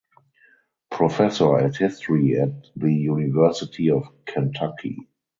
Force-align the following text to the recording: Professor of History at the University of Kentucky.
Professor 0.89 1.59
of 1.59 1.77
History 1.77 2.39
at 2.41 2.49
the 2.75 2.91
University 2.91 3.91
of 3.91 4.07
Kentucky. 4.25 4.97